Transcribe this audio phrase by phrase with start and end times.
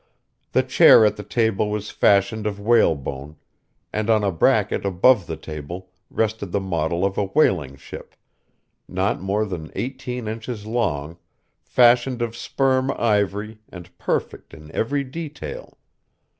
[0.53, 3.35] The chair at the table was fashioned of whalebone;
[3.93, 8.15] and on a bracket above the table rested the model of a whaling ship,
[8.87, 11.19] not more than eighteen inches long,
[11.61, 15.77] fashioned of sperm ivory and perfect in every detail.